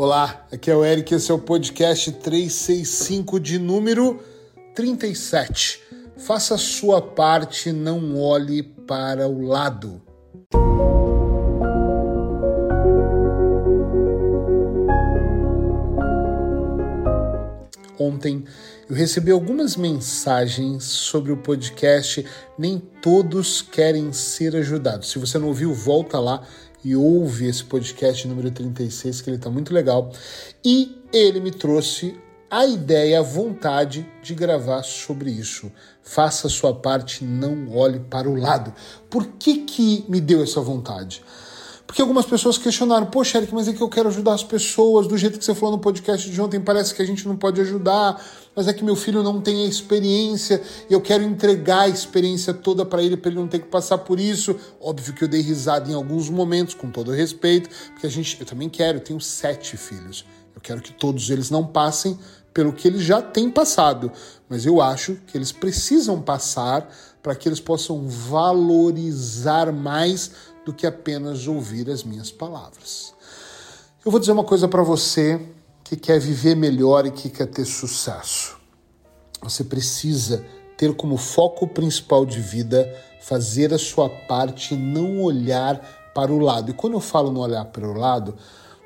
Olá, 0.00 0.46
aqui 0.52 0.70
é 0.70 0.76
o 0.76 0.84
Eric, 0.84 1.12
esse 1.12 1.28
é 1.28 1.34
o 1.34 1.40
podcast 1.40 2.12
365 2.12 3.40
de 3.40 3.58
número 3.58 4.22
37. 4.72 5.82
Faça 6.16 6.54
a 6.54 6.56
sua 6.56 7.02
parte, 7.02 7.72
não 7.72 8.16
olhe 8.16 8.62
para 8.62 9.26
o 9.26 9.40
lado. 9.40 10.00
Ontem 17.98 18.44
eu 18.88 18.94
recebi 18.94 19.32
algumas 19.32 19.74
mensagens 19.74 20.84
sobre 20.84 21.32
o 21.32 21.36
podcast 21.36 22.24
Nem 22.56 22.78
Todos 23.02 23.60
Querem 23.60 24.12
Ser 24.12 24.54
Ajudados. 24.54 25.10
Se 25.10 25.18
você 25.18 25.36
não 25.38 25.48
ouviu, 25.48 25.74
volta 25.74 26.20
lá 26.20 26.46
e 26.84 26.94
ouve 26.94 27.46
esse 27.46 27.64
podcast 27.64 28.26
número 28.28 28.50
36, 28.50 29.20
que 29.20 29.30
ele 29.30 29.36
está 29.36 29.50
muito 29.50 29.74
legal. 29.74 30.12
E 30.64 31.02
ele 31.12 31.40
me 31.40 31.50
trouxe 31.50 32.18
a 32.50 32.66
ideia, 32.66 33.20
a 33.20 33.22
vontade 33.22 34.08
de 34.22 34.34
gravar 34.34 34.82
sobre 34.82 35.30
isso. 35.30 35.70
Faça 36.02 36.46
a 36.46 36.50
sua 36.50 36.74
parte, 36.74 37.24
não 37.24 37.74
olhe 37.76 38.00
para 38.00 38.28
o 38.28 38.34
lado. 38.34 38.72
Por 39.10 39.26
que, 39.38 39.58
que 39.64 40.04
me 40.08 40.20
deu 40.20 40.42
essa 40.42 40.60
vontade? 40.60 41.22
Porque 41.86 42.02
algumas 42.02 42.26
pessoas 42.26 42.58
questionaram, 42.58 43.06
poxa, 43.06 43.38
Eric, 43.38 43.52
mas 43.54 43.66
é 43.66 43.72
que 43.72 43.80
eu 43.80 43.88
quero 43.88 44.08
ajudar 44.08 44.34
as 44.34 44.44
pessoas, 44.44 45.06
do 45.06 45.16
jeito 45.16 45.38
que 45.38 45.44
você 45.44 45.54
falou 45.54 45.76
no 45.76 45.80
podcast 45.80 46.30
de 46.30 46.40
ontem, 46.40 46.60
parece 46.60 46.94
que 46.94 47.00
a 47.00 47.04
gente 47.04 47.26
não 47.26 47.34
pode 47.34 47.60
ajudar, 47.62 48.22
mas 48.58 48.66
é 48.66 48.72
que 48.72 48.82
meu 48.82 48.96
filho 48.96 49.22
não 49.22 49.40
tem 49.40 49.62
a 49.62 49.68
experiência 49.68 50.60
e 50.90 50.92
eu 50.92 51.00
quero 51.00 51.22
entregar 51.22 51.82
a 51.82 51.88
experiência 51.88 52.52
toda 52.52 52.84
para 52.84 53.00
ele, 53.00 53.16
para 53.16 53.30
ele 53.30 53.38
não 53.38 53.46
ter 53.46 53.60
que 53.60 53.68
passar 53.68 53.98
por 53.98 54.18
isso. 54.18 54.56
Óbvio 54.80 55.14
que 55.14 55.22
eu 55.22 55.28
dei 55.28 55.40
risada 55.40 55.88
em 55.88 55.94
alguns 55.94 56.28
momentos, 56.28 56.74
com 56.74 56.90
todo 56.90 57.12
respeito, 57.12 57.70
porque 57.92 58.04
a 58.04 58.10
gente, 58.10 58.36
eu 58.40 58.44
também 58.44 58.68
quero, 58.68 58.98
eu 58.98 59.00
tenho 59.00 59.20
sete 59.20 59.76
filhos. 59.76 60.24
Eu 60.56 60.60
quero 60.60 60.82
que 60.82 60.92
todos 60.92 61.30
eles 61.30 61.50
não 61.50 61.64
passem 61.64 62.18
pelo 62.52 62.72
que 62.72 62.88
eles 62.88 63.02
já 63.02 63.22
têm 63.22 63.48
passado, 63.48 64.10
mas 64.48 64.66
eu 64.66 64.82
acho 64.82 65.14
que 65.28 65.38
eles 65.38 65.52
precisam 65.52 66.20
passar 66.20 66.92
para 67.22 67.36
que 67.36 67.48
eles 67.48 67.60
possam 67.60 68.08
valorizar 68.08 69.72
mais 69.72 70.32
do 70.66 70.72
que 70.72 70.84
apenas 70.84 71.46
ouvir 71.46 71.88
as 71.88 72.02
minhas 72.02 72.32
palavras. 72.32 73.14
Eu 74.04 74.10
vou 74.10 74.18
dizer 74.18 74.32
uma 74.32 74.42
coisa 74.42 74.66
para 74.66 74.82
você 74.82 75.40
que 75.88 75.96
quer 75.96 76.20
viver 76.20 76.54
melhor 76.54 77.06
e 77.06 77.10
que 77.10 77.30
quer 77.30 77.46
ter 77.46 77.64
sucesso. 77.64 78.58
Você 79.42 79.64
precisa 79.64 80.44
ter 80.76 80.94
como 80.94 81.16
foco 81.16 81.66
principal 81.66 82.26
de 82.26 82.38
vida 82.40 82.94
fazer 83.22 83.72
a 83.72 83.78
sua 83.78 84.06
parte 84.10 84.74
e 84.74 84.76
não 84.76 85.22
olhar 85.22 85.80
para 86.14 86.30
o 86.30 86.38
lado. 86.38 86.70
E 86.70 86.74
quando 86.74 86.92
eu 86.92 87.00
falo 87.00 87.32
não 87.32 87.40
olhar 87.40 87.64
para 87.64 87.88
o 87.88 87.94
lado, 87.94 88.36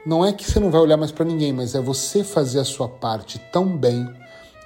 não 0.07 0.25
é 0.25 0.33
que 0.33 0.49
você 0.49 0.61
não 0.61 0.71
vai 0.71 0.81
olhar 0.81 0.97
mais 0.97 1.11
para 1.11 1.25
ninguém, 1.25 1.53
mas 1.53 1.75
é 1.75 1.81
você 1.81 2.23
fazer 2.23 2.61
a 2.61 2.65
sua 2.65 2.89
parte 2.89 3.37
tão 3.53 3.77
bem 3.77 4.09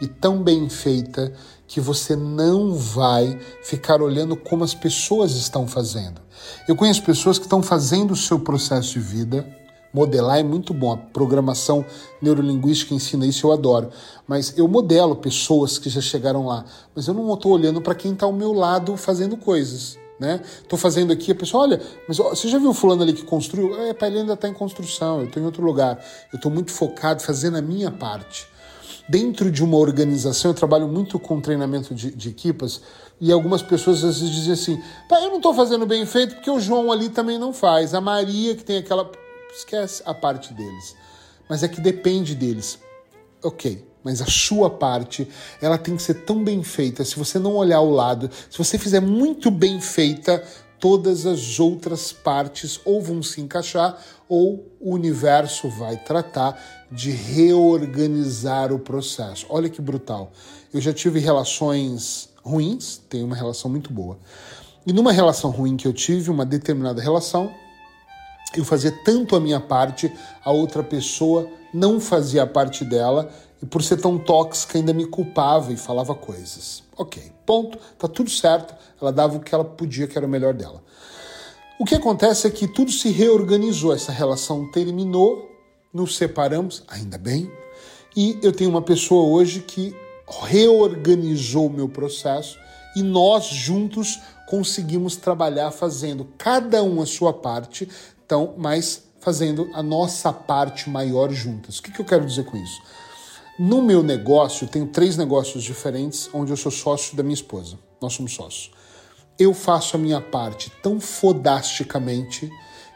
e 0.02 0.06
tão 0.06 0.42
bem 0.42 0.68
feita 0.68 1.32
que 1.66 1.80
você 1.80 2.14
não 2.14 2.74
vai 2.74 3.38
ficar 3.62 4.02
olhando 4.02 4.36
como 4.36 4.62
as 4.62 4.74
pessoas 4.74 5.32
estão 5.32 5.66
fazendo. 5.66 6.20
Eu 6.68 6.76
conheço 6.76 7.02
pessoas 7.02 7.38
que 7.38 7.46
estão 7.46 7.62
fazendo 7.62 8.10
o 8.10 8.16
seu 8.16 8.38
processo 8.38 8.92
de 8.92 9.00
vida. 9.00 9.66
Modelar 9.97 10.39
é 10.39 10.42
muito 10.42 10.75
bom, 10.75 10.92
a 10.92 10.97
programação 10.98 11.83
neurolinguística 12.20 12.92
ensina 12.92 13.27
isso, 13.27 13.47
eu 13.47 13.52
adoro. 13.52 13.89
Mas 14.28 14.53
eu 14.58 14.69
modelo 14.69 15.16
pessoas 15.16 15.78
que 15.78 15.88
já 15.88 16.03
chegaram 16.03 16.44
lá, 16.44 16.66
mas 16.94 17.08
eu 17.08 17.14
não 17.14 17.33
estou 17.33 17.53
olhando 17.53 17.80
para 17.80 17.94
quem 17.94 18.12
está 18.12 18.27
ao 18.27 18.33
meu 18.33 18.53
lado 18.53 18.94
fazendo 18.98 19.38
coisas. 19.38 19.98
Né? 20.20 20.42
Tô 20.69 20.77
fazendo 20.77 21.14
aqui, 21.14 21.33
a 21.33 21.34
pessoa, 21.34 21.62
olha, 21.62 21.80
mas 22.06 22.20
ó, 22.20 22.28
você 22.28 22.47
já 22.47 22.58
viu 22.58 22.75
fulano 22.75 23.03
ali 23.03 23.14
que 23.14 23.25
construiu? 23.25 23.75
É, 23.84 23.94
pai, 23.94 24.11
ele 24.11 24.19
ainda 24.19 24.34
está 24.34 24.47
em 24.47 24.53
construção, 24.53 25.20
eu 25.20 25.27
estou 25.28 25.42
em 25.42 25.47
outro 25.47 25.64
lugar. 25.64 25.98
Eu 26.31 26.36
estou 26.36 26.53
muito 26.53 26.72
focado 26.72 27.22
fazendo 27.22 27.56
a 27.56 27.62
minha 27.62 27.91
parte. 27.91 28.47
Dentro 29.08 29.50
de 29.50 29.64
uma 29.64 29.78
organização, 29.78 30.50
eu 30.50 30.55
trabalho 30.55 30.88
muito 30.88 31.19
com 31.19 31.41
treinamento 31.41 31.94
de, 31.94 32.10
de 32.10 32.28
equipas 32.28 32.83
e 33.19 33.33
algumas 33.33 33.62
pessoas 33.62 34.05
às 34.05 34.20
vezes 34.20 34.34
dizem 34.34 34.53
assim: 34.53 34.82
eu 35.10 35.31
não 35.31 35.37
estou 35.37 35.54
fazendo 35.54 35.87
bem 35.87 36.04
feito 36.04 36.34
porque 36.34 36.50
o 36.50 36.60
João 36.60 36.93
ali 36.93 37.09
também 37.09 37.38
não 37.38 37.50
faz. 37.50 37.94
A 37.94 38.00
Maria 38.00 38.54
que 38.54 38.62
tem 38.62 38.76
aquela. 38.76 39.10
Esquece 39.54 40.02
a 40.04 40.14
parte 40.14 40.52
deles. 40.52 40.94
Mas 41.48 41.62
é 41.62 41.68
que 41.68 41.80
depende 41.80 42.34
deles. 42.34 42.78
Ok, 43.42 43.86
mas 44.02 44.22
a 44.22 44.26
sua 44.26 44.70
parte 44.70 45.28
ela 45.60 45.76
tem 45.78 45.96
que 45.96 46.02
ser 46.02 46.14
tão 46.14 46.42
bem 46.42 46.62
feita. 46.62 47.04
Se 47.04 47.16
você 47.16 47.38
não 47.38 47.56
olhar 47.56 47.78
ao 47.78 47.90
lado, 47.90 48.30
se 48.50 48.58
você 48.58 48.78
fizer 48.78 49.00
muito 49.00 49.50
bem 49.50 49.80
feita, 49.80 50.42
todas 50.78 51.26
as 51.26 51.58
outras 51.58 52.12
partes 52.12 52.80
ou 52.84 53.00
vão 53.00 53.22
se 53.22 53.40
encaixar 53.40 54.00
ou 54.28 54.66
o 54.80 54.94
universo 54.94 55.68
vai 55.68 55.96
tratar 55.96 56.60
de 56.90 57.10
reorganizar 57.10 58.72
o 58.72 58.78
processo. 58.78 59.46
Olha 59.48 59.68
que 59.68 59.80
brutal. 59.80 60.32
Eu 60.72 60.80
já 60.80 60.92
tive 60.92 61.18
relações 61.18 62.28
ruins, 62.42 63.00
tenho 63.08 63.26
uma 63.26 63.36
relação 63.36 63.70
muito 63.70 63.92
boa. 63.92 64.18
E 64.86 64.92
numa 64.92 65.10
relação 65.10 65.50
ruim 65.50 65.76
que 65.76 65.86
eu 65.86 65.92
tive, 65.92 66.30
uma 66.30 66.46
determinada 66.46 67.02
relação, 67.02 67.52
eu 68.56 68.65
fazia 68.65 68.91
tanto 69.05 69.37
a 69.37 69.41
minha 69.41 69.61
parte, 69.61 70.12
a 70.44 70.50
outra 70.50 70.83
pessoa 70.83 71.49
não 71.72 72.00
fazia 72.00 72.43
a 72.43 72.47
parte 72.47 72.84
dela 72.84 73.31
e 73.62 73.67
por 73.67 73.83
ser 73.83 73.99
tão 73.99 74.19
tóxica 74.19 74.78
ainda 74.78 74.93
me 74.93 75.06
culpava 75.06 75.72
e 75.72 75.77
falava 75.77 76.15
coisas. 76.15 76.83
Ok, 76.97 77.22
ponto, 77.44 77.78
tá 77.99 78.09
tudo 78.09 78.31
certo, 78.31 78.75
ela 79.00 79.12
dava 79.12 79.37
o 79.37 79.41
que 79.41 79.55
ela 79.55 79.65
podia, 79.65 80.06
que 80.06 80.17
era 80.17 80.27
o 80.27 80.31
melhor 80.31 80.55
dela. 80.55 80.83
O 81.78 81.84
que 81.84 81.94
acontece 81.94 82.47
é 82.47 82.50
que 82.50 82.67
tudo 82.67 82.91
se 82.91 83.11
reorganizou, 83.11 83.93
essa 83.93 84.11
relação 84.11 84.71
terminou, 84.71 85.50
nos 85.93 86.17
separamos, 86.17 86.83
ainda 86.88 87.19
bem, 87.19 87.50
e 88.17 88.38
eu 88.43 88.50
tenho 88.50 88.71
uma 88.71 88.81
pessoa 88.81 89.28
hoje 89.28 89.61
que 89.61 89.94
reorganizou 90.43 91.67
o 91.67 91.71
meu 91.71 91.88
processo 91.88 92.59
e 92.97 93.03
nós 93.03 93.44
juntos 93.44 94.19
conseguimos 94.47 95.17
trabalhar 95.17 95.71
fazendo 95.71 96.27
cada 96.38 96.83
um 96.83 97.03
a 97.03 97.06
sua 97.06 97.33
parte, 97.33 97.88
então, 98.26 98.54
mas 98.59 99.04
fazendo 99.20 99.70
a 99.72 99.82
nossa 99.82 100.32
parte 100.32 100.91
maior 100.91 101.32
juntas. 101.32 101.78
O 101.78 101.82
que, 101.82 101.92
que 101.92 102.00
eu 102.00 102.04
quero 102.04 102.26
dizer 102.26 102.44
com 102.44 102.56
isso? 102.56 102.82
No 103.56 103.81
meu 103.81 104.03
negócio, 104.03 104.66
tenho 104.66 104.87
três 104.88 105.16
negócios 105.16 105.62
diferentes 105.62 106.28
onde 106.34 106.53
eu 106.53 106.56
sou 106.56 106.70
sócio 106.70 107.16
da 107.16 107.22
minha 107.22 107.34
esposa. 107.34 107.78
Nós 108.00 108.12
somos 108.12 108.34
sócios. 108.34 108.70
Eu 109.38 109.54
faço 109.54 109.97
a 109.97 109.98
minha 109.98 110.20
parte 110.20 110.70
tão 110.82 111.00
fodasticamente 111.00 112.50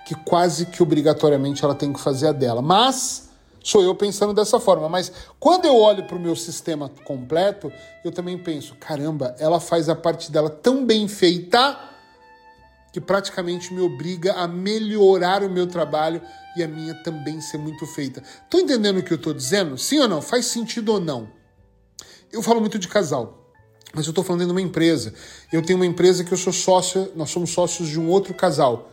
que 0.05 0.15
quase 0.17 0.67
que 0.67 0.83
obrigatoriamente 0.83 1.65
ela 1.65 1.75
tem 1.75 1.93
que 1.93 2.01
fazer 2.01 2.29
a 2.29 2.33
dela. 2.33 2.61
Mas 2.61 3.31
sou 3.63 3.83
eu 3.83 3.95
pensando 3.95 4.35
dessa 4.35 4.59
forma. 4.59 4.89
Mas 4.89 5.13
quando 5.39 5.65
eu 5.65 5.77
olho 5.77 6.05
para 6.05 6.17
o 6.17 6.21
meu 6.21 6.35
sistema 6.35 6.91
completo, 7.05 7.73
eu 8.05 8.11
também 8.11 8.37
penso: 8.37 8.75
caramba, 8.81 9.35
ela 9.39 9.61
faz 9.61 9.89
a 9.89 9.95
parte 9.95 10.31
dela 10.31 10.51
tão 10.51 10.85
bem 10.85 11.07
feita 11.07 11.79
que 12.93 13.01
praticamente 13.01 13.73
me 13.73 13.81
obriga 13.81 14.35
a 14.35 14.49
melhorar 14.49 15.43
o 15.43 15.51
meu 15.51 15.67
trabalho 15.67 16.21
e 16.57 16.63
a 16.63 16.69
minha 16.69 16.95
também 16.95 17.41
ser 17.41 17.59
muito 17.59 17.87
feita. 17.87 18.23
Tô 18.49 18.59
entendendo 18.59 18.99
o 18.99 19.03
que 19.03 19.13
eu 19.13 19.19
tô 19.19 19.33
dizendo? 19.33 19.79
Sim 19.79 20.01
ou 20.01 20.09
não? 20.09 20.21
Faz 20.21 20.47
sentido 20.47 20.93
ou 20.93 21.01
não? 21.01 21.29
Eu 22.33 22.43
falo 22.43 22.61
muito 22.61 22.79
de 22.79 22.89
casal, 22.89 23.53
mas 23.93 24.07
eu 24.07 24.13
tô 24.13 24.23
falando 24.23 24.45
de 24.45 24.51
uma 24.51 24.61
empresa. 24.61 25.15
Eu 25.53 25.63
tenho 25.63 25.79
uma 25.79 25.87
empresa 25.87 26.25
que 26.25 26.33
eu 26.33 26.39
sou 26.39 26.53
sócio, 26.53 27.11
nós 27.15 27.31
somos 27.31 27.51
sócios 27.51 27.89
de 27.89 27.99
um 27.99 28.09
outro 28.09 28.35
casal. 28.35 28.93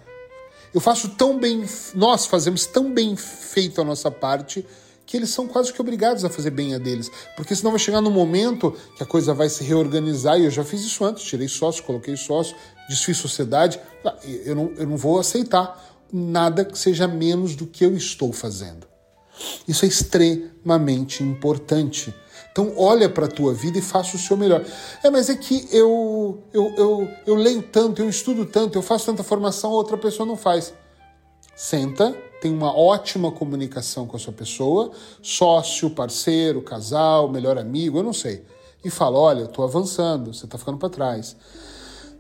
Eu 0.74 0.82
faço 0.82 1.10
tão 1.10 1.40
bem, 1.40 1.66
nós 1.96 2.26
fazemos 2.26 2.66
tão 2.66 2.94
bem 2.94 3.16
feito 3.16 3.80
a 3.82 3.84
nossa 3.84 4.12
parte 4.12 4.66
que 5.08 5.16
eles 5.16 5.30
são 5.30 5.48
quase 5.48 5.72
que 5.72 5.82
obrigados 5.82 6.26
a 6.26 6.30
fazer 6.30 6.52
bem 6.52 6.76
a 6.76 6.78
deles. 6.78 7.10
Porque 7.36 7.56
senão 7.56 7.72
vai 7.72 7.80
chegar 7.80 8.02
no 8.02 8.12
momento 8.12 8.76
que 8.96 9.02
a 9.02 9.06
coisa 9.06 9.34
vai 9.34 9.48
se 9.48 9.64
reorganizar, 9.64 10.38
e 10.38 10.44
eu 10.44 10.52
já 10.52 10.66
fiz 10.66 10.82
isso 10.82 11.04
antes, 11.06 11.24
tirei 11.24 11.48
sócio, 11.48 11.82
coloquei 11.84 12.16
sócio, 12.18 12.56
desfiz 12.90 13.18
sociedade. 13.18 13.80
Eu 14.46 14.56
não, 14.56 14.74
eu 14.78 14.86
não 14.86 14.98
vou 14.98 15.18
aceitar 15.18 15.82
nada 16.12 16.66
que 16.66 16.78
seja 16.78 17.08
menos 17.08 17.56
do 17.56 17.66
que 17.66 17.86
eu 17.86 17.96
estou 17.96 18.34
fazendo. 18.34 18.86
Isso 19.66 19.86
é 19.86 19.88
extremamente 19.88 21.24
importante. 21.24 22.14
Então 22.52 22.74
olha 22.76 23.08
para 23.08 23.28
a 23.28 23.30
tua 23.30 23.54
vida 23.54 23.78
e 23.78 23.82
faça 23.82 24.18
o 24.18 24.20
seu 24.20 24.36
melhor. 24.36 24.66
É, 25.04 25.10
mas 25.10 25.30
é 25.30 25.36
que 25.36 25.70
eu, 25.72 26.44
eu, 26.52 26.74
eu, 26.76 27.10
eu 27.26 27.36
leio 27.36 27.62
tanto, 27.62 28.02
eu 28.02 28.10
estudo 28.10 28.46
tanto, 28.46 28.78
eu 28.78 28.82
faço 28.82 29.06
tanta 29.06 29.24
formação, 29.24 29.72
outra 29.72 29.98
pessoa 29.98 30.26
não 30.26 30.36
faz. 30.36 30.74
Senta, 31.56 32.16
tem 32.42 32.52
uma 32.52 32.76
ótima 32.76 33.32
comunicação 33.32 34.06
com 34.06 34.16
a 34.16 34.20
sua 34.20 34.34
pessoa, 34.34 34.92
sócio, 35.22 35.90
parceiro, 35.90 36.62
casal, 36.62 37.30
melhor 37.30 37.58
amigo, 37.58 38.00
eu 38.00 38.04
não 38.04 38.14
sei. 38.14 38.44
E 38.84 38.90
fala: 38.90 39.18
olha, 39.18 39.40
eu 39.40 39.46
estou 39.46 39.66
avançando, 39.66 40.34
você 40.34 40.46
está 40.46 40.58
ficando 40.58 40.78
para 40.78 40.90
trás. 40.90 41.36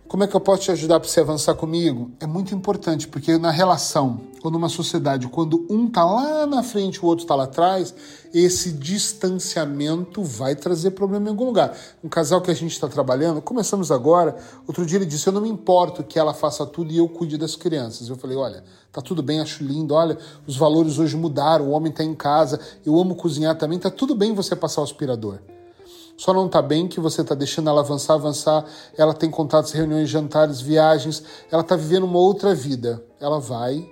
Como 0.07 0.23
é 0.23 0.27
que 0.27 0.33
eu 0.33 0.39
posso 0.39 0.61
te 0.63 0.71
ajudar 0.71 1.01
para 1.01 1.09
você 1.09 1.19
avançar 1.19 1.53
comigo? 1.55 2.09
É 2.21 2.25
muito 2.25 2.55
importante, 2.55 3.09
porque 3.09 3.37
na 3.37 3.51
relação, 3.51 4.21
ou 4.41 4.49
numa 4.49 4.69
sociedade, 4.69 5.27
quando 5.27 5.67
um 5.69 5.89
tá 5.89 6.05
lá 6.05 6.45
na 6.45 6.63
frente 6.63 6.95
e 6.95 7.01
o 7.01 7.05
outro 7.05 7.25
está 7.25 7.35
lá 7.35 7.43
atrás, 7.43 7.93
esse 8.33 8.71
distanciamento 8.71 10.23
vai 10.23 10.55
trazer 10.55 10.91
problema 10.91 11.25
em 11.25 11.29
algum 11.31 11.43
lugar. 11.43 11.75
Um 12.01 12.07
casal 12.07 12.39
que 12.39 12.49
a 12.49 12.53
gente 12.53 12.71
está 12.71 12.87
trabalhando, 12.87 13.41
começamos 13.41 13.91
agora, 13.91 14.37
outro 14.65 14.85
dia 14.85 14.97
ele 14.97 15.05
disse: 15.05 15.27
Eu 15.27 15.33
não 15.33 15.41
me 15.41 15.49
importo 15.49 16.01
que 16.01 16.17
ela 16.17 16.33
faça 16.33 16.65
tudo 16.65 16.89
e 16.93 16.97
eu 16.97 17.09
cuide 17.09 17.37
das 17.37 17.57
crianças. 17.57 18.07
Eu 18.07 18.15
falei: 18.15 18.37
Olha, 18.37 18.63
tá 18.93 19.01
tudo 19.01 19.21
bem, 19.21 19.41
acho 19.41 19.61
lindo, 19.61 19.93
olha, 19.93 20.17
os 20.47 20.55
valores 20.55 20.99
hoje 20.99 21.17
mudaram, 21.17 21.67
o 21.67 21.71
homem 21.71 21.91
está 21.91 22.05
em 22.05 22.15
casa, 22.15 22.61
eu 22.85 22.97
amo 22.97 23.13
cozinhar 23.13 23.57
também, 23.57 23.77
tá 23.77 23.91
tudo 23.91 24.15
bem 24.15 24.33
você 24.33 24.55
passar 24.55 24.79
o 24.79 24.85
aspirador. 24.85 25.39
Só 26.17 26.33
não 26.33 26.47
está 26.47 26.61
bem 26.61 26.87
que 26.87 26.99
você 26.99 27.21
está 27.21 27.35
deixando 27.35 27.69
ela 27.69 27.81
avançar, 27.81 28.15
avançar. 28.15 28.65
Ela 28.97 29.13
tem 29.13 29.29
contatos, 29.29 29.71
reuniões, 29.71 30.09
jantares, 30.09 30.59
viagens. 30.59 31.23
Ela 31.51 31.61
está 31.61 31.75
vivendo 31.75 32.05
uma 32.05 32.17
outra 32.17 32.55
vida. 32.55 33.03
Ela 33.19 33.39
vai. 33.39 33.87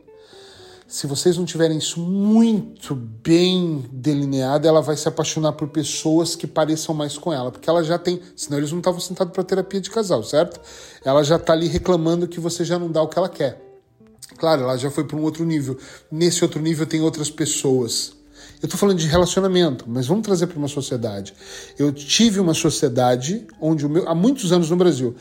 Se 0.87 1.07
vocês 1.07 1.37
não 1.37 1.45
tiverem 1.45 1.77
isso 1.77 1.99
muito 1.99 2.95
bem 2.95 3.85
delineado, 3.91 4.67
ela 4.67 4.81
vai 4.81 4.95
se 4.95 5.07
apaixonar 5.07 5.53
por 5.53 5.67
pessoas 5.69 6.35
que 6.35 6.45
pareçam 6.45 6.93
mais 6.93 7.17
com 7.17 7.33
ela, 7.33 7.51
porque 7.51 7.67
ela 7.67 7.83
já 7.83 7.97
tem, 7.97 8.21
senão 8.35 8.59
eles 8.59 8.71
não 8.71 8.77
estavam 8.77 8.99
sentados 8.99 9.33
para 9.33 9.43
terapia 9.43 9.81
de 9.81 9.89
casal, 9.89 10.23
certo? 10.23 10.61
Ela 11.03 11.23
já 11.23 11.37
está 11.37 11.53
ali 11.53 11.67
reclamando 11.67 12.27
que 12.27 12.39
você 12.39 12.63
já 12.63 12.77
não 12.77 12.91
dá 12.91 13.01
o 13.01 13.07
que 13.07 13.17
ela 13.17 13.27
quer. 13.27 13.59
Claro, 14.37 14.63
ela 14.63 14.77
já 14.77 14.91
foi 14.91 15.03
para 15.03 15.17
um 15.17 15.23
outro 15.23 15.43
nível. 15.43 15.77
Nesse 16.11 16.43
outro 16.43 16.61
nível 16.61 16.85
tem 16.85 17.01
outras 17.01 17.31
pessoas. 17.31 18.14
Eu 18.61 18.67
estou 18.67 18.79
falando 18.79 18.97
de 18.97 19.07
relacionamento, 19.07 19.85
mas 19.87 20.07
vamos 20.07 20.23
trazer 20.23 20.47
para 20.47 20.57
uma 20.57 20.67
sociedade. 20.67 21.33
Eu 21.77 21.91
tive 21.91 22.39
uma 22.39 22.53
sociedade 22.53 23.45
onde 23.59 23.85
o 23.85 23.89
meu, 23.89 24.07
há 24.07 24.15
muitos 24.15 24.51
anos 24.51 24.69
no 24.69 24.77
Brasil, 24.77 25.15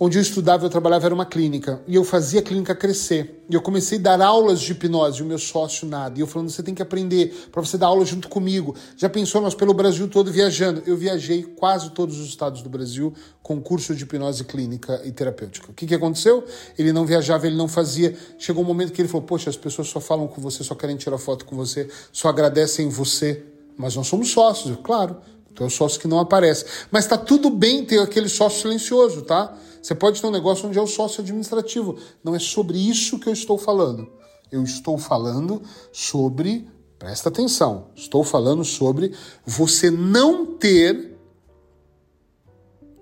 onde 0.00 0.16
eu 0.16 0.22
estudava, 0.22 0.64
eu 0.64 0.70
trabalhava, 0.70 1.06
era 1.06 1.14
uma 1.14 1.26
clínica. 1.26 1.82
E 1.86 1.94
eu 1.94 2.04
fazia 2.04 2.40
a 2.40 2.42
clínica 2.42 2.74
crescer. 2.74 3.44
E 3.50 3.54
eu 3.54 3.60
comecei 3.60 3.98
a 3.98 4.02
dar 4.02 4.22
aulas 4.22 4.60
de 4.60 4.72
hipnose, 4.72 5.20
e 5.20 5.22
o 5.22 5.26
meu 5.26 5.38
sócio 5.38 5.88
nada. 5.88 6.18
E 6.18 6.20
eu 6.20 6.26
falando, 6.26 6.50
você 6.50 6.62
tem 6.62 6.74
que 6.74 6.82
aprender 6.82 7.48
para 7.50 7.60
você 7.60 7.76
dar 7.76 7.86
aula 7.86 8.04
junto 8.04 8.28
comigo. 8.28 8.74
Já 8.96 9.08
pensou 9.08 9.40
nós 9.40 9.54
pelo 9.54 9.74
Brasil 9.74 10.06
todo 10.08 10.30
viajando? 10.30 10.82
Eu 10.86 10.96
viajei 10.96 11.42
quase 11.42 11.90
todos 11.90 12.18
os 12.18 12.28
estados 12.28 12.62
do 12.62 12.68
Brasil 12.68 13.12
com 13.42 13.60
curso 13.60 13.94
de 13.94 14.04
hipnose 14.04 14.44
clínica 14.44 15.00
e 15.04 15.10
terapêutica. 15.10 15.70
O 15.70 15.74
que, 15.74 15.86
que 15.86 15.94
aconteceu? 15.94 16.44
Ele 16.78 16.92
não 16.92 17.04
viajava, 17.04 17.46
ele 17.46 17.56
não 17.56 17.66
fazia. 17.66 18.16
Chegou 18.38 18.62
um 18.62 18.66
momento 18.66 18.92
que 18.92 19.00
ele 19.00 19.08
falou, 19.08 19.26
poxa, 19.26 19.50
as 19.50 19.56
pessoas 19.56 19.88
só 19.88 20.00
falam 20.00 20.28
com 20.28 20.40
você, 20.40 20.62
só 20.62 20.74
querem 20.74 20.96
tirar 20.96 21.18
foto 21.18 21.44
com 21.44 21.56
você, 21.56 21.88
só 22.12 22.28
agradecem 22.28 22.88
você. 22.88 23.42
Mas 23.76 23.96
nós 23.96 24.06
somos 24.06 24.30
sócios, 24.30 24.76
claro. 24.82 25.16
Então 25.50 25.66
é 25.66 25.68
o 25.68 25.70
sócio 25.70 25.98
que 25.98 26.06
não 26.06 26.20
aparece. 26.20 26.64
Mas 26.90 27.04
está 27.04 27.16
tudo 27.16 27.50
bem 27.50 27.84
ter 27.84 27.98
aquele 27.98 28.28
sócio 28.28 28.60
silencioso, 28.60 29.22
tá? 29.22 29.56
Você 29.82 29.94
pode 29.94 30.20
ter 30.20 30.26
um 30.26 30.30
negócio 30.30 30.68
onde 30.68 30.78
é 30.78 30.82
o 30.82 30.86
sócio 30.86 31.22
administrativo. 31.22 31.96
Não 32.22 32.34
é 32.34 32.38
sobre 32.38 32.78
isso 32.78 33.18
que 33.18 33.28
eu 33.28 33.32
estou 33.32 33.58
falando. 33.58 34.10
Eu 34.50 34.62
estou 34.62 34.96
falando 34.96 35.62
sobre, 35.92 36.68
presta 36.98 37.28
atenção, 37.28 37.88
estou 37.94 38.24
falando 38.24 38.64
sobre 38.64 39.14
você 39.44 39.90
não 39.90 40.46
ter, 40.56 41.16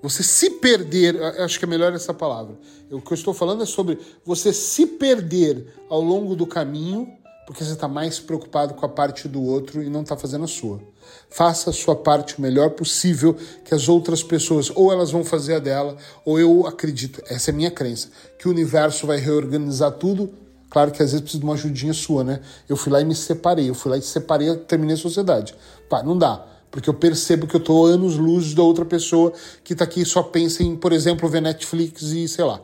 você 0.03 0.23
se 0.23 0.51
perder, 0.51 1.23
acho 1.41 1.59
que 1.59 1.65
é 1.65 1.69
melhor 1.69 1.93
essa 1.93 2.13
palavra. 2.13 2.59
O 2.91 3.01
que 3.01 3.13
eu 3.13 3.15
estou 3.15 3.33
falando 3.33 3.63
é 3.63 3.67
sobre 3.67 3.99
você 4.25 4.53
se 4.53 4.87
perder 4.87 5.73
ao 5.89 6.01
longo 6.01 6.35
do 6.35 6.47
caminho 6.47 7.17
porque 7.47 7.63
você 7.63 7.73
está 7.73 7.87
mais 7.87 8.19
preocupado 8.19 8.75
com 8.75 8.85
a 8.85 8.89
parte 8.89 9.29
do 9.29 9.41
outro 9.41 9.81
e 9.81 9.89
não 9.89 10.03
está 10.03 10.17
fazendo 10.17 10.45
a 10.45 10.49
sua. 10.49 10.81
Faça 11.31 11.71
a 11.71 11.73
sua 11.73 11.95
parte 11.95 12.39
o 12.39 12.43
melhor 12.43 12.71
possível, 12.71 13.37
que 13.65 13.73
as 13.73 13.89
outras 13.89 14.23
pessoas, 14.23 14.71
ou 14.75 14.93
elas 14.93 15.13
vão 15.13 15.25
fazer 15.25 15.55
a 15.55 15.59
dela, 15.61 15.97
ou 16.25 16.41
eu 16.41 16.67
acredito, 16.67 17.23
essa 17.29 17.51
é 17.51 17.55
a 17.55 17.57
minha 17.57 17.71
crença, 17.71 18.09
que 18.37 18.49
o 18.49 18.51
universo 18.51 19.07
vai 19.07 19.19
reorganizar 19.19 19.93
tudo. 19.93 20.29
Claro 20.69 20.91
que 20.91 21.01
às 21.01 21.13
vezes 21.13 21.21
precisa 21.21 21.41
de 21.41 21.47
uma 21.47 21.55
ajudinha 21.55 21.95
sua, 21.95 22.25
né? 22.25 22.41
Eu 22.69 22.77
fui 22.77 22.93
lá 22.93 23.01
e 23.01 23.05
me 23.05 23.15
separei, 23.15 23.71
eu 23.71 23.75
fui 23.75 23.93
lá 23.93 23.97
e 23.97 24.03
separei, 24.03 24.55
terminei 24.57 24.95
a 24.95 24.99
sociedade. 24.99 25.55
Pá, 25.89 26.03
não 26.03 26.19
dá. 26.19 26.45
Porque 26.69 26.91
eu 26.91 26.95
percebo 26.95 27.47
que 27.47 27.55
eu 27.55 27.61
tô 27.61 27.87
anos 27.87 28.17
luz 28.17 28.53
da 28.53 28.63
outra 28.63 28.85
pessoa 28.85 29.33
que 29.63 29.75
tá 29.75 29.85
aqui 29.85 30.03
e 30.03 30.05
só 30.05 30.23
pensa 30.25 30.65
em, 30.65 30.77
por 30.77 30.93
exemplo, 30.93 31.29
ver 31.29 31.41
Netflix 31.41 32.03
e 32.03 32.27
sei 32.27 32.45
lá. 32.45 32.61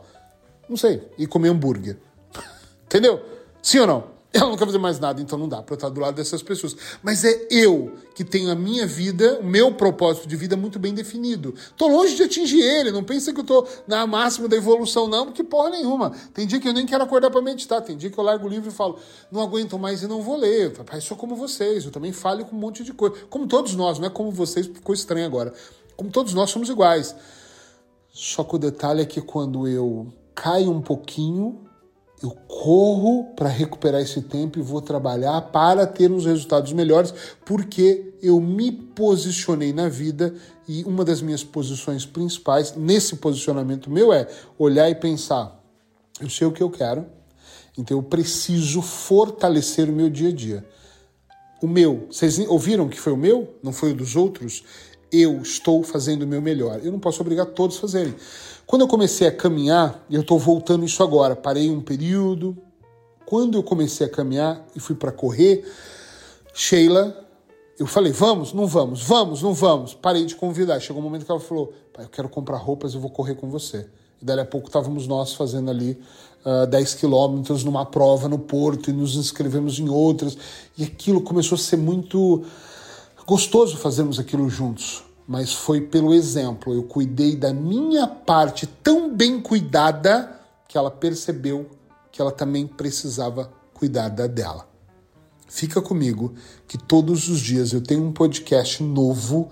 Não 0.67 0.75
sei, 0.75 1.01
e 1.17 1.25
comer 1.25 1.49
hambúrguer. 1.49 1.97
Entendeu? 2.85 3.21
Sim 3.61 3.79
ou 3.79 3.87
não? 3.87 4.12
Ela 4.35 4.49
não 4.49 4.57
quer 4.57 4.65
fazer 4.65 4.79
mais 4.79 4.99
nada, 4.99 5.21
então 5.21 5.37
não 5.37 5.47
dá 5.47 5.61
para 5.61 5.73
eu 5.73 5.75
estar 5.75 5.89
do 5.89 6.01
lado 6.01 6.15
dessas 6.15 6.41
pessoas. 6.41 6.75
Mas 7.03 7.23
é 7.23 7.47
eu 7.51 7.93
que 8.15 8.23
tenho 8.23 8.49
a 8.49 8.55
minha 8.55 8.87
vida, 8.87 9.39
o 9.39 9.43
meu 9.43 9.71
propósito 9.75 10.27
de 10.27 10.35
vida 10.35 10.57
muito 10.57 10.79
bem 10.79 10.91
definido. 10.91 11.53
Tô 11.77 11.87
longe 11.87 12.15
de 12.15 12.23
atingir 12.23 12.59
ele, 12.59 12.91
não 12.91 13.03
pensa 13.03 13.31
que 13.31 13.39
eu 13.39 13.43
tô 13.43 13.67
na 13.85 14.07
máxima 14.07 14.47
da 14.47 14.57
evolução, 14.57 15.07
não, 15.07 15.27
porque 15.27 15.43
porra 15.43 15.69
nenhuma. 15.69 16.11
Tem 16.33 16.47
dia 16.47 16.59
que 16.59 16.67
eu 16.67 16.73
nem 16.73 16.83
quero 16.83 17.03
acordar 17.03 17.29
para 17.29 17.43
meditar, 17.43 17.79
tem 17.81 17.95
dia 17.95 18.09
que 18.09 18.17
eu 18.17 18.23
largo 18.23 18.47
o 18.47 18.49
livro 18.49 18.69
e 18.69 18.73
falo, 18.73 18.97
não 19.31 19.39
aguento 19.39 19.77
mais 19.77 20.01
e 20.01 20.07
não 20.07 20.19
vou 20.19 20.35
ler. 20.35 20.73
Eu 20.91 21.01
sou 21.01 21.15
como 21.15 21.35
vocês, 21.35 21.85
eu 21.85 21.91
também 21.91 22.11
falho 22.11 22.43
com 22.45 22.55
um 22.55 22.59
monte 22.59 22.83
de 22.83 22.91
coisa. 22.91 23.15
Como 23.29 23.45
todos 23.45 23.75
nós, 23.75 23.99
não 23.99 24.07
é 24.07 24.09
como 24.09 24.31
vocês, 24.31 24.65
ficou 24.65 24.95
estranho 24.95 25.27
agora. 25.27 25.53
Como 25.95 26.09
todos 26.09 26.33
nós 26.33 26.49
somos 26.49 26.69
iguais. 26.69 27.15
Só 28.11 28.43
que 28.43 28.55
o 28.55 28.57
detalhe 28.57 29.01
é 29.01 29.05
que 29.05 29.21
quando 29.21 29.67
eu 29.67 30.11
caio 30.33 30.71
um 30.71 30.81
pouquinho, 30.81 31.62
eu 32.23 32.31
corro 32.47 33.25
para 33.35 33.49
recuperar 33.49 34.01
esse 34.01 34.21
tempo 34.21 34.57
e 34.57 34.61
vou 34.61 34.81
trabalhar 34.81 35.41
para 35.41 35.85
ter 35.85 36.09
uns 36.09 36.25
resultados 36.25 36.71
melhores, 36.71 37.13
porque 37.43 38.13
eu 38.21 38.39
me 38.39 38.71
posicionei 38.71 39.73
na 39.73 39.89
vida 39.89 40.33
e 40.65 40.85
uma 40.85 41.03
das 41.03 41.21
minhas 41.21 41.43
posições 41.43 42.05
principais 42.05 42.73
nesse 42.77 43.17
posicionamento 43.17 43.91
meu 43.91 44.13
é 44.13 44.29
olhar 44.57 44.89
e 44.89 44.95
pensar: 44.95 45.61
eu 46.21 46.29
sei 46.29 46.47
o 46.47 46.51
que 46.53 46.63
eu 46.63 46.69
quero, 46.69 47.05
então 47.77 47.97
eu 47.97 48.03
preciso 48.03 48.81
fortalecer 48.81 49.89
o 49.89 49.93
meu 49.93 50.09
dia 50.09 50.29
a 50.29 50.33
dia. 50.33 50.65
O 51.61 51.67
meu, 51.67 52.07
vocês 52.09 52.39
ouviram 52.39 52.87
que 52.87 52.99
foi 52.99 53.11
o 53.11 53.17
meu? 53.17 53.53
Não 53.61 53.73
foi 53.73 53.91
o 53.91 53.95
dos 53.95 54.15
outros? 54.15 54.63
Eu 55.13 55.43
estou 55.43 55.83
fazendo 55.83 56.23
o 56.23 56.27
meu 56.27 56.41
melhor. 56.41 56.79
Eu 56.83 56.91
não 56.91 56.99
posso 56.99 57.21
obrigar 57.21 57.45
todos 57.45 57.77
a 57.77 57.81
fazerem. 57.81 58.15
Quando 58.65 58.81
eu 58.81 58.87
comecei 58.87 59.27
a 59.27 59.31
caminhar, 59.31 60.03
eu 60.09 60.21
estou 60.21 60.39
voltando 60.39 60.83
isso 60.83 61.03
agora, 61.03 61.35
parei 61.35 61.69
um 61.69 61.79
período. 61.79 62.57
Quando 63.23 63.55
eu 63.55 63.61
comecei 63.61 64.07
a 64.07 64.09
caminhar 64.09 64.65
e 64.75 64.79
fui 64.79 64.95
para 64.95 65.11
correr, 65.11 65.63
Sheila, 66.51 67.23
eu 67.77 67.85
falei, 67.85 68.11
vamos, 68.11 68.53
não 68.53 68.65
vamos, 68.65 69.03
vamos, 69.03 69.43
não 69.43 69.53
vamos. 69.53 69.93
Parei 69.93 70.25
de 70.25 70.35
convidar. 70.35 70.79
Chegou 70.79 70.99
um 70.99 71.05
momento 71.05 71.25
que 71.25 71.31
ela 71.31 71.39
falou, 71.39 71.73
pai, 71.93 72.05
eu 72.05 72.09
quero 72.09 72.27
comprar 72.27 72.57
roupas, 72.57 72.95
eu 72.95 72.99
vou 72.99 73.11
correr 73.11 73.35
com 73.35 73.49
você. 73.49 73.87
E 74.21 74.25
dali 74.25 74.41
a 74.41 74.45
pouco 74.45 74.67
estávamos 74.67 75.05
nós 75.05 75.33
fazendo 75.33 75.69
ali 75.69 75.99
uh, 76.45 76.65
10 76.65 76.95
quilômetros 76.95 77.63
numa 77.63 77.85
prova 77.85 78.27
no 78.27 78.39
Porto 78.39 78.89
e 78.89 78.93
nos 78.93 79.15
inscrevemos 79.15 79.79
em 79.79 79.89
outras. 79.89 80.37
E 80.77 80.83
aquilo 80.83 81.21
começou 81.21 81.55
a 81.55 81.59
ser 81.59 81.77
muito 81.77 82.43
gostoso 83.25 83.77
fazermos 83.77 84.19
aquilo 84.19 84.49
juntos 84.49 85.03
mas 85.27 85.53
foi 85.53 85.81
pelo 85.81 86.13
exemplo. 86.13 86.73
Eu 86.73 86.83
cuidei 86.83 87.35
da 87.35 87.53
minha 87.53 88.07
parte 88.07 88.67
tão 88.67 89.13
bem 89.13 89.39
cuidada 89.39 90.39
que 90.67 90.77
ela 90.77 90.91
percebeu 90.91 91.69
que 92.11 92.21
ela 92.21 92.31
também 92.31 92.67
precisava 92.67 93.51
cuidar 93.73 94.09
da 94.09 94.27
dela. 94.27 94.67
Fica 95.47 95.81
comigo 95.81 96.33
que 96.67 96.77
todos 96.77 97.27
os 97.27 97.39
dias 97.39 97.73
eu 97.73 97.81
tenho 97.81 98.03
um 98.03 98.11
podcast 98.11 98.81
novo 98.83 99.49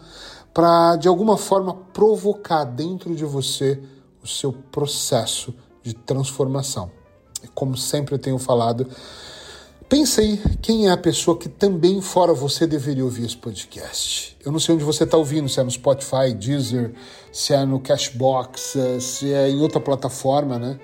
para 0.53 0.95
de 0.95 1.07
alguma 1.07 1.37
forma 1.37 1.73
provocar 1.73 2.63
dentro 2.63 3.15
de 3.15 3.23
você 3.23 3.81
o 4.23 4.27
seu 4.27 4.51
processo 4.51 5.53
de 5.81 5.93
transformação. 5.93 6.91
E 7.43 7.47
como 7.47 7.75
sempre 7.75 8.15
eu 8.15 8.19
tenho 8.19 8.37
falado, 8.37 8.87
Pensa 9.91 10.21
aí 10.21 10.41
quem 10.61 10.87
é 10.87 10.91
a 10.91 10.95
pessoa 10.95 11.37
que 11.37 11.49
também, 11.49 11.99
fora 11.99 12.33
você, 12.33 12.65
deveria 12.65 13.03
ouvir 13.03 13.25
esse 13.25 13.35
podcast. 13.35 14.37
Eu 14.41 14.49
não 14.49 14.57
sei 14.57 14.73
onde 14.73 14.85
você 14.85 15.03
está 15.03 15.17
ouvindo, 15.17 15.49
se 15.49 15.59
é 15.59 15.63
no 15.63 15.69
Spotify, 15.69 16.33
Deezer, 16.33 16.93
se 17.29 17.53
é 17.53 17.65
no 17.65 17.77
Cashbox, 17.77 18.77
eh, 18.77 18.99
se 19.01 19.33
é 19.33 19.49
em 19.49 19.59
outra 19.59 19.81
plataforma, 19.81 20.57
né? 20.57 20.79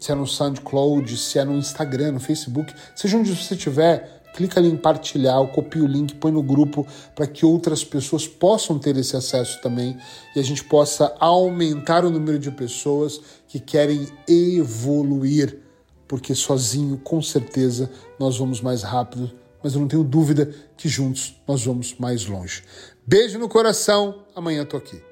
Se 0.00 0.10
é 0.10 0.14
no 0.14 0.26
SoundCloud, 0.26 1.18
se 1.18 1.38
é 1.38 1.44
no 1.44 1.52
Instagram, 1.52 2.12
no 2.12 2.18
Facebook. 2.18 2.72
Seja 2.94 3.18
onde 3.18 3.30
você 3.36 3.52
estiver, 3.52 4.22
clica 4.34 4.58
ali 4.58 4.70
em 4.70 4.76
partilhar, 4.78 5.38
ou 5.38 5.48
copia 5.48 5.84
o 5.84 5.86
link, 5.86 6.14
põe 6.14 6.32
no 6.32 6.42
grupo 6.42 6.86
para 7.14 7.26
que 7.26 7.44
outras 7.44 7.84
pessoas 7.84 8.26
possam 8.26 8.78
ter 8.78 8.96
esse 8.96 9.14
acesso 9.14 9.60
também 9.60 9.98
e 10.34 10.40
a 10.40 10.42
gente 10.42 10.64
possa 10.64 11.14
aumentar 11.20 12.06
o 12.06 12.10
número 12.10 12.38
de 12.38 12.50
pessoas 12.50 13.20
que 13.46 13.60
querem 13.60 14.08
evoluir 14.26 15.65
porque 16.08 16.34
sozinho, 16.34 16.98
com 16.98 17.20
certeza, 17.20 17.90
nós 18.18 18.38
vamos 18.38 18.60
mais 18.60 18.82
rápido, 18.82 19.30
mas 19.62 19.74
eu 19.74 19.80
não 19.80 19.88
tenho 19.88 20.04
dúvida 20.04 20.52
que 20.76 20.88
juntos 20.88 21.40
nós 21.46 21.64
vamos 21.64 21.94
mais 21.98 22.26
longe. 22.26 22.62
Beijo 23.06 23.38
no 23.38 23.48
coração, 23.48 24.22
amanhã 24.34 24.64
tô 24.64 24.76
aqui. 24.76 25.02